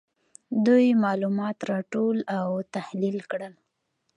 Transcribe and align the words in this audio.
دوی 0.65 0.87
معلومات 1.03 1.57
راټول 1.71 2.17
او 2.39 2.49
تحلیل 2.75 3.17
کړل. 3.31 3.53